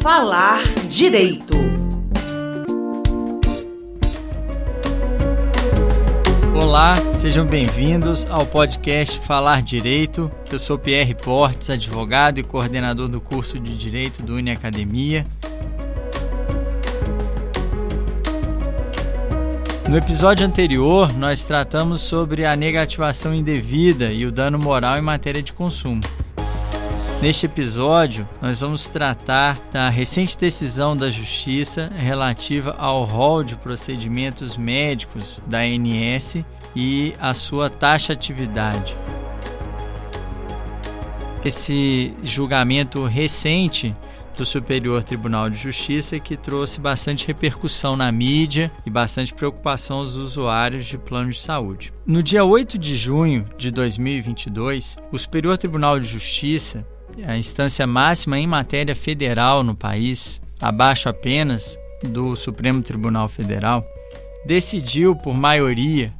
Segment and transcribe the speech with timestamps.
[0.00, 1.54] Falar Direito.
[6.54, 10.30] Olá, sejam bem-vindos ao podcast Falar Direito.
[10.52, 15.26] Eu sou Pierre Portes, advogado e coordenador do curso de Direito do Uni Academia.
[19.88, 25.42] No episódio anterior, nós tratamos sobre a negativação indevida e o dano moral em matéria
[25.42, 26.02] de consumo.
[27.20, 34.56] Neste episódio, nós vamos tratar da recente decisão da Justiça relativa ao rol de procedimentos
[34.56, 36.44] médicos da ANS
[36.76, 38.96] e a sua taxatividade.
[41.44, 43.96] Esse julgamento recente
[44.36, 50.14] do Superior Tribunal de Justiça que trouxe bastante repercussão na mídia e bastante preocupação aos
[50.14, 51.92] usuários de plano de saúde.
[52.06, 56.86] No dia 8 de junho de 2022, o Superior Tribunal de Justiça,
[57.26, 63.84] a instância máxima em matéria federal no país, abaixo apenas do Supremo Tribunal Federal,
[64.44, 66.12] decidiu por maioria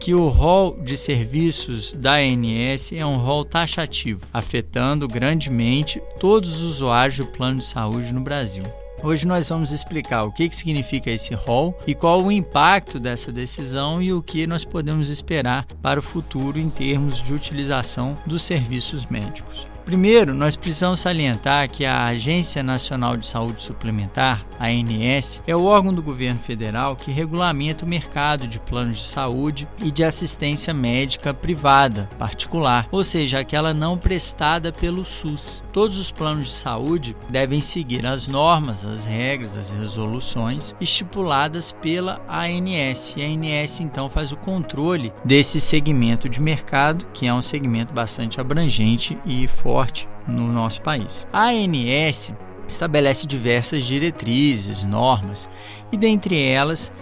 [0.00, 6.62] que o rol de serviços da ANS é um rol taxativo, afetando grandemente todos os
[6.62, 8.62] usuários do plano de saúde no Brasil.
[9.02, 14.02] Hoje nós vamos explicar o que, significa esse rol e qual o impacto dessa decisão
[14.02, 19.06] e o que nós podemos esperar para o futuro em termos de utilização dos serviços
[19.06, 19.68] médicos.
[19.88, 25.94] Primeiro, nós precisamos salientar que a Agência Nacional de Saúde Suplementar, ANS, é o órgão
[25.94, 31.32] do governo federal que regulamenta o mercado de planos de saúde e de assistência médica
[31.32, 35.62] privada, particular, ou seja, aquela não prestada pelo SUS.
[35.72, 42.20] Todos os planos de saúde devem seguir as normas, as regras, as resoluções estipuladas pela
[42.28, 43.14] ANS.
[43.16, 47.94] E a ANS então faz o controle desse segmento de mercado, que é um segmento
[47.94, 51.24] bastante abrangente e forte forte no nosso país.
[51.32, 52.32] A ANS
[52.66, 55.48] estabelece diversas diretrizes, normas,
[55.92, 56.92] e dentre elas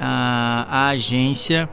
[0.00, 1.68] a, a agência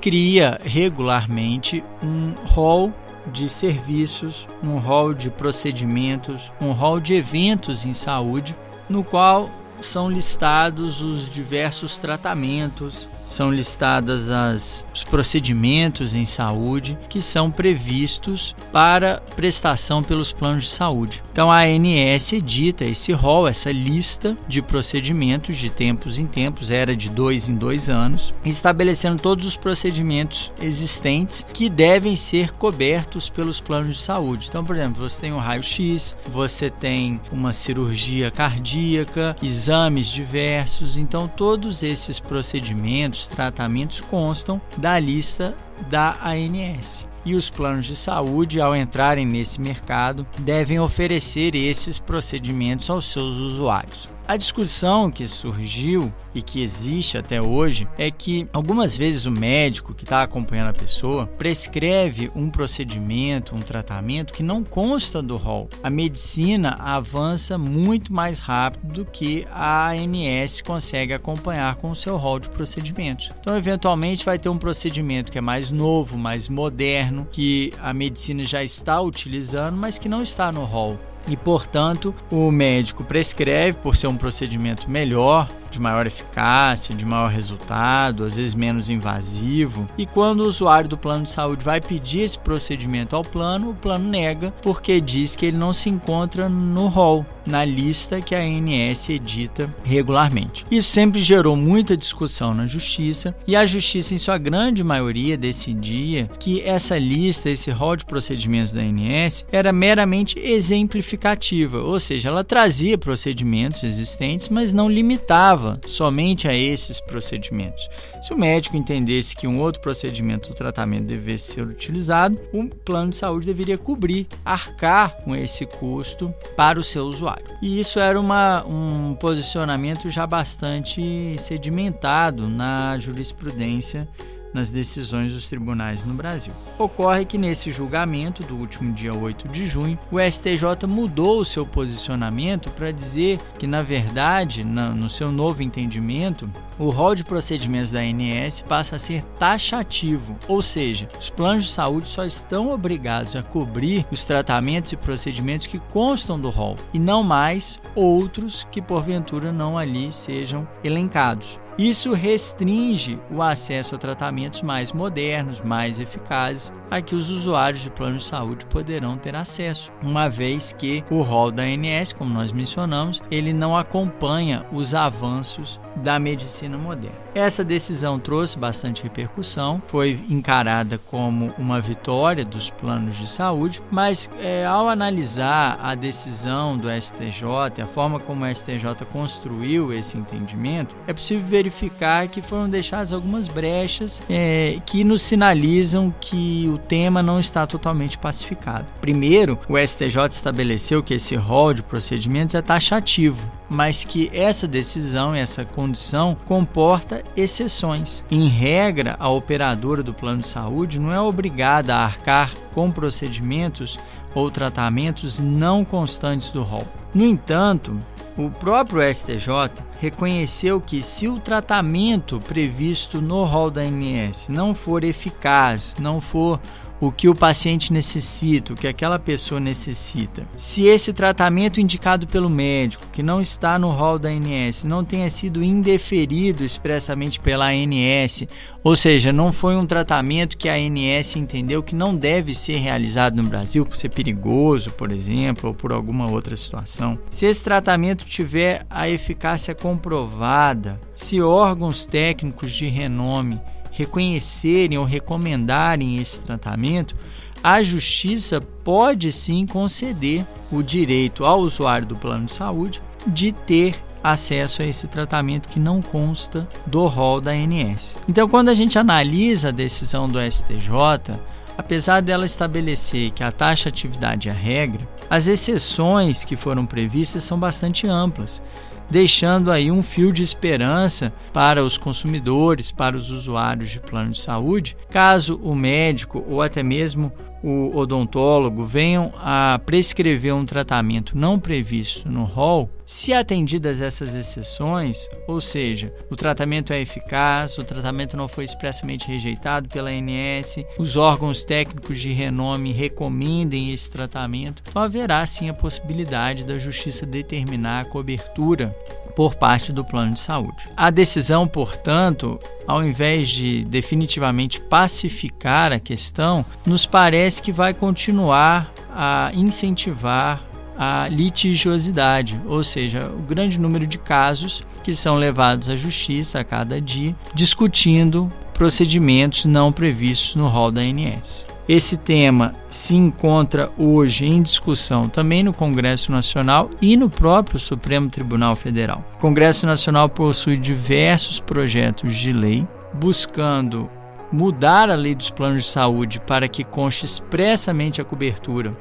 [0.00, 2.92] cria regularmente um rol
[3.32, 8.56] de serviços, um rol de procedimentos, um rol de eventos em saúde,
[8.88, 9.48] no qual
[9.80, 18.54] são listados os diversos tratamentos, são listadas as, os procedimentos em saúde que são previstos
[18.72, 21.22] para prestação pelos planos de saúde.
[21.32, 26.94] Então a ANS edita esse rol, essa lista de procedimentos de tempos em tempos, era
[26.96, 33.60] de dois em dois anos, estabelecendo todos os procedimentos existentes que devem ser cobertos pelos
[33.60, 34.46] planos de saúde.
[34.48, 41.28] Então, por exemplo, você tem um raio-x, você tem uma cirurgia cardíaca, exames diversos, então
[41.28, 45.56] todos esses procedimentos os tratamentos constam da lista
[45.90, 47.06] da ANS.
[47.24, 53.36] E os planos de saúde, ao entrarem nesse mercado, devem oferecer esses procedimentos aos seus
[53.36, 54.15] usuários.
[54.28, 59.94] A discussão que surgiu e que existe até hoje é que algumas vezes o médico
[59.94, 65.68] que está acompanhando a pessoa prescreve um procedimento, um tratamento que não consta do rol.
[65.80, 72.16] A medicina avança muito mais rápido do que a ANS consegue acompanhar com o seu
[72.16, 73.30] rol de procedimentos.
[73.40, 78.42] Então, eventualmente, vai ter um procedimento que é mais novo, mais moderno, que a medicina
[78.42, 80.98] já está utilizando, mas que não está no rol
[81.28, 87.30] e, portanto, o médico prescreve por ser um procedimento melhor, de maior eficácia, de maior
[87.30, 89.86] resultado, às vezes menos invasivo.
[89.96, 93.74] E quando o usuário do plano de saúde vai pedir esse procedimento ao plano, o
[93.74, 98.40] plano nega porque diz que ele não se encontra no rol, na lista que a
[98.40, 100.64] ANS edita regularmente.
[100.70, 106.28] Isso sempre gerou muita discussão na justiça e a justiça, em sua grande maioria, decidia
[106.38, 112.42] que essa lista, esse rol de procedimentos da ANS, era meramente exemplificativa, ou seja, ela
[112.42, 117.88] trazia procedimentos existentes, mas não limitava somente a esses procedimentos.
[118.22, 123.10] Se o médico entendesse que um outro procedimento ou tratamento devesse ser utilizado, o plano
[123.10, 127.46] de saúde deveria cobrir, arcar com esse custo para o seu usuário.
[127.62, 134.08] E isso era uma, um posicionamento já bastante sedimentado na jurisprudência
[134.56, 136.54] nas decisões dos tribunais no Brasil.
[136.78, 141.66] Ocorre que nesse julgamento do último dia 8 de junho, o STJ mudou o seu
[141.66, 148.00] posicionamento para dizer que, na verdade, no seu novo entendimento, o rol de procedimentos da
[148.00, 153.42] ANS passa a ser taxativo, ou seja, os planos de saúde só estão obrigados a
[153.42, 159.52] cobrir os tratamentos e procedimentos que constam do rol e não mais outros que porventura
[159.52, 161.58] não ali sejam elencados.
[161.78, 167.90] Isso restringe o acesso a tratamentos mais modernos, mais eficazes a que os usuários de
[167.90, 172.52] plano de saúde poderão ter acesso, uma vez que o rol da ANS, como nós
[172.52, 177.26] mencionamos, ele não acompanha os avanços da medicina moderna.
[177.34, 184.30] Essa decisão trouxe bastante repercussão, foi encarada como uma vitória dos planos de saúde, mas
[184.40, 190.96] é, ao analisar a decisão do STJ, a forma como o STJ construiu esse entendimento,
[191.06, 197.22] é possível verificar que foram deixadas algumas brechas é, que nos sinalizam que o tema
[197.22, 198.86] não está totalmente pacificado.
[199.00, 205.34] Primeiro, o STJ estabeleceu que esse rol de procedimentos é taxativo, mas que essa decisão,
[205.34, 208.22] essa condição, comporta exceções.
[208.30, 213.98] Em regra, a operadora do plano de saúde não é obrigada a arcar com procedimentos
[214.34, 216.86] ou tratamentos não constantes do rol.
[217.14, 217.98] No entanto,
[218.36, 225.04] o próprio STJ reconheceu que se o tratamento previsto no rol da ANS não for
[225.04, 226.60] eficaz, não for
[227.00, 230.46] o que o paciente necessita, o que aquela pessoa necessita.
[230.56, 235.28] Se esse tratamento indicado pelo médico, que não está no rol da ANS, não tenha
[235.28, 238.44] sido indeferido expressamente pela ANS,
[238.82, 243.42] ou seja, não foi um tratamento que a ANS entendeu que não deve ser realizado
[243.42, 247.18] no Brasil por ser perigoso, por exemplo, ou por alguma outra situação.
[247.30, 253.60] Se esse tratamento tiver a eficácia comprovada, se órgãos técnicos de renome
[253.96, 257.16] reconhecerem ou recomendarem esse tratamento,
[257.64, 263.94] a justiça pode sim conceder o direito ao usuário do plano de saúde de ter
[264.22, 268.18] acesso a esse tratamento que não consta do rol da ANS.
[268.28, 271.40] Então, quando a gente analisa a decisão do STJ,
[271.78, 277.44] apesar dela estabelecer que a taxa atividade é a regra, as exceções que foram previstas
[277.44, 278.62] são bastante amplas
[279.10, 284.40] deixando aí um fio de esperança para os consumidores, para os usuários de plano de
[284.40, 287.32] saúde, caso o médico ou até mesmo
[287.62, 295.28] o odontólogo venham a prescrever um tratamento não previsto no rol, se atendidas essas exceções,
[295.46, 301.16] ou seja, o tratamento é eficaz, o tratamento não foi expressamente rejeitado pela ANS, os
[301.16, 308.00] órgãos técnicos de renome recomendem esse tratamento, então haverá sim a possibilidade da justiça determinar
[308.00, 308.94] a cobertura
[309.36, 310.88] por parte do plano de saúde.
[310.96, 318.90] A decisão, portanto, ao invés de definitivamente pacificar a questão, nos parece que vai continuar
[319.14, 320.64] a incentivar
[320.98, 326.64] a litigiosidade, ou seja, o grande número de casos que são levados à justiça a
[326.64, 331.75] cada dia, discutindo procedimentos não previstos no rol da ANS.
[331.88, 338.28] Esse tema se encontra hoje em discussão também no Congresso Nacional e no próprio Supremo
[338.28, 339.24] Tribunal Federal.
[339.36, 344.10] O Congresso Nacional possui diversos projetos de lei buscando
[344.50, 348.96] mudar a lei dos planos de saúde para que conste expressamente a cobertura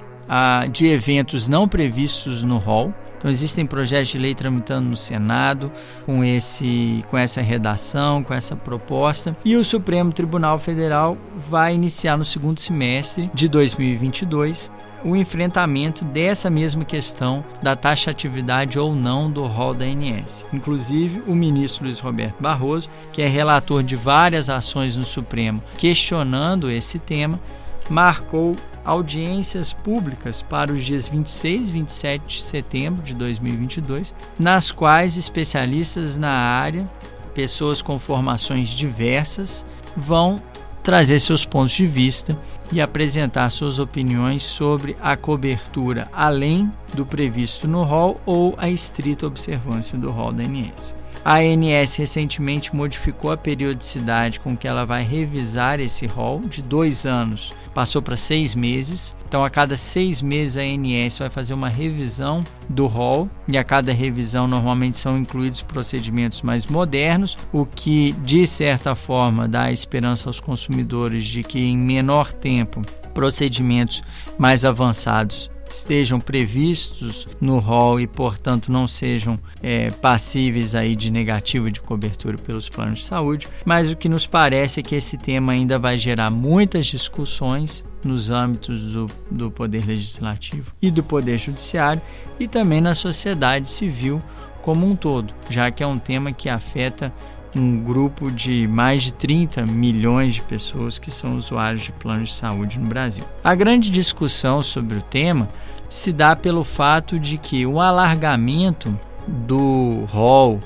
[0.72, 5.72] de eventos não previstos no rol então existem projetos de lei tramitando no Senado
[6.06, 11.18] com esse com essa redação, com essa proposta, e o Supremo Tribunal Federal
[11.50, 14.70] vai iniciar no segundo semestre de 2022
[15.06, 20.44] o enfrentamento dessa mesma questão da taxatividade ou não do rol da ANS.
[20.52, 26.72] Inclusive, o ministro Luiz Roberto Barroso, que é relator de várias ações no Supremo questionando
[26.72, 27.40] esse tema,
[27.88, 28.54] marcou
[28.86, 36.18] audiências públicas para os dias 26 e 27 de setembro de 2022, nas quais especialistas
[36.18, 36.90] na área,
[37.34, 39.66] pessoas com formações diversas,
[39.98, 40.42] vão
[40.84, 42.38] trazer seus pontos de vista
[42.72, 49.26] e apresentar suas opiniões sobre a cobertura além do previsto no rol ou a estrita
[49.26, 50.94] observância do rol da ANS.
[51.26, 57.04] A ANS recentemente modificou a periodicidade com que ela vai revisar esse rol de dois
[57.04, 59.14] anos passou para seis meses.
[59.28, 62.40] Então, a cada seis meses, a ANS vai fazer uma revisão
[62.70, 68.48] do rol, e a cada revisão, normalmente, são incluídos procedimentos mais modernos, o que, de
[68.48, 72.82] certa forma, dá esperança aos consumidores de que, em menor tempo,
[73.14, 74.02] procedimentos
[74.38, 81.70] mais avançados estejam previstos no rol e, portanto, não sejam é, passíveis aí de negativo
[81.72, 83.48] de cobertura pelos planos de saúde.
[83.66, 88.30] Mas o que nos parece é que esse tema ainda vai gerar muitas discussões nos
[88.30, 92.02] âmbitos do, do Poder Legislativo e do Poder Judiciário
[92.40, 94.22] e também na sociedade civil
[94.62, 97.14] como um todo, já que é um tema que afeta
[97.56, 102.36] um grupo de mais de 30 milhões de pessoas que são usuários de planos de
[102.36, 103.24] saúde no Brasil.
[103.44, 105.48] A grande discussão sobre o tema
[105.90, 108.98] se dá pelo fato de que o alargamento
[109.28, 110.60] do rol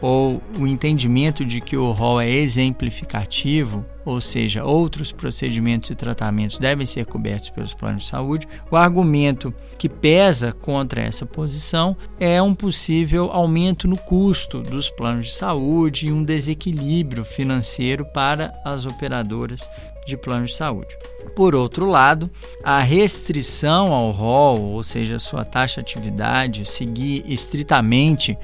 [0.00, 6.58] ou o entendimento de que o rol é exemplificativo ou seja, outros procedimentos e tratamentos
[6.58, 8.48] devem ser cobertos pelos planos de saúde.
[8.70, 15.28] O argumento que pesa contra essa posição é um possível aumento no custo dos planos
[15.28, 19.68] de saúde e um desequilíbrio financeiro para as operadoras
[20.06, 20.96] de planos de saúde.
[21.36, 22.30] Por outro lado,
[22.62, 28.36] a restrição ao rol, ou seja, sua taxa de atividade, seguir estritamente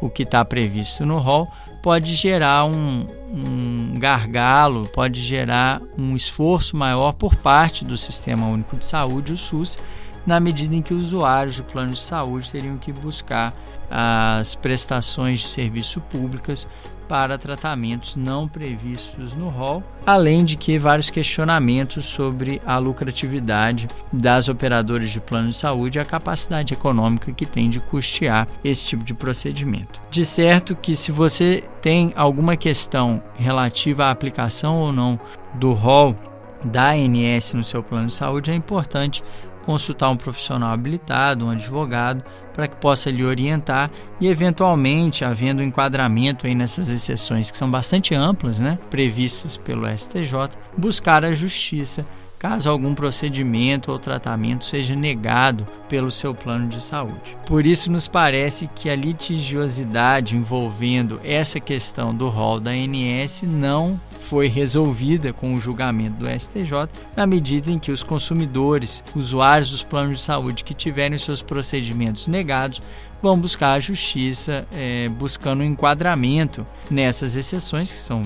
[0.00, 1.48] o que está previsto no rol,
[1.82, 8.76] pode gerar um, um gargalo, pode gerar um esforço maior por parte do Sistema Único
[8.76, 9.78] de Saúde, o SUS,
[10.26, 13.54] na medida em que usuários de planos de saúde teriam que buscar
[13.90, 16.66] as prestações de serviço públicas
[17.08, 24.48] para tratamentos não previstos no rol, além de que vários questionamentos sobre a lucratividade das
[24.48, 29.04] operadoras de plano de saúde e a capacidade econômica que tem de custear esse tipo
[29.04, 30.00] de procedimento.
[30.10, 35.18] De certo que se você tem alguma questão relativa à aplicação ou não
[35.54, 36.16] do rol
[36.64, 39.22] da ANS no seu plano de saúde, é importante
[39.64, 43.90] consultar um profissional habilitado, um advogado, para que possa lhe orientar
[44.20, 49.86] e, eventualmente, havendo um enquadramento aí nessas exceções que são bastante amplas, né, previstas pelo
[49.88, 52.04] STJ, buscar a justiça
[52.44, 57.34] caso algum procedimento ou tratamento seja negado pelo seu plano de saúde.
[57.46, 63.98] Por isso, nos parece que a litigiosidade envolvendo essa questão do rol da ANS não
[64.24, 69.82] foi resolvida com o julgamento do STJ, na medida em que os consumidores, usuários dos
[69.82, 72.82] planos de saúde que tiverem seus procedimentos negados,
[73.22, 78.22] vão buscar a justiça é, buscando um enquadramento nessas exceções, que são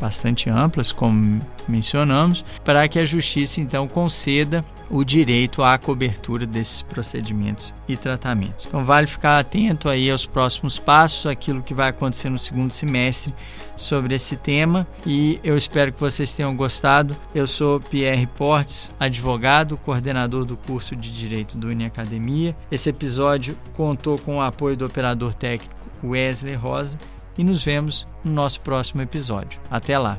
[0.00, 6.82] bastante amplas, como mencionamos, para que a justiça então conceda o direito à cobertura desses
[6.82, 8.66] procedimentos e tratamentos.
[8.66, 13.34] Então vale ficar atento aí aos próximos passos, aquilo que vai acontecer no segundo semestre
[13.76, 17.16] sobre esse tema e eu espero que vocês tenham gostado.
[17.34, 22.56] Eu sou Pierre Portes, advogado, coordenador do curso de Direito do Uniacademia.
[22.70, 26.98] Esse episódio contou com o apoio do operador técnico Wesley Rosa
[27.36, 29.60] e nos vemos no nosso próximo episódio.
[29.70, 30.18] Até lá.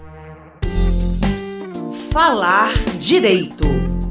[2.12, 4.07] Falar Direito.